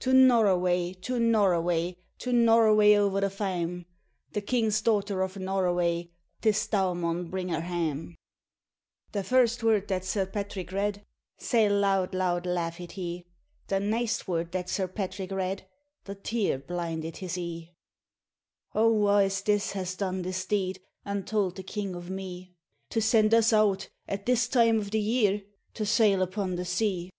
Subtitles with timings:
[0.00, 3.86] *To Noroway, to Noroway, To Noroway o'er the faem;
[4.32, 6.10] The king's daughter of Noroway,'
[6.42, 8.16] Tis thou maun bring her hame.'
[9.12, 11.06] The first word that Sir Patrick read,
[11.38, 13.28] Sae loud loud laughed he;
[13.68, 15.68] The neist word that Sir Patrick read,
[16.02, 17.70] The tear blinded his e'e.
[18.74, 22.06] 'O wha is this has done this deed, And tauld the king o' me, noil
[22.08, 25.42] RAINBOW GOLD To send us out, at this time of the year,
[25.74, 27.12] To sail upon the sea?'